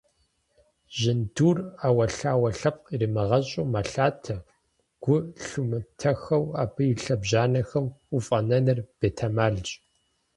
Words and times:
Жьындур, 0.99 1.57
Iэуэлъауэ 1.85 2.49
лъэпкъ 2.59 2.89
иримыгъэщIу, 2.93 3.65
мэлъатэ, 3.71 4.35
гу 5.03 5.15
лъумытэххэу 5.47 6.45
абы 6.63 6.83
и 6.91 6.95
лъэбжьанэхэм 7.03 7.85
уфIэнэныр 8.15 8.79
бетэмалщ. 8.99 9.69